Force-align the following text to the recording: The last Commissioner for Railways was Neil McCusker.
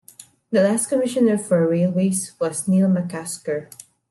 The 0.49 0.63
last 0.63 0.87
Commissioner 0.87 1.37
for 1.37 1.69
Railways 1.69 2.31
was 2.39 2.67
Neil 2.67 2.89
McCusker. 2.89 3.69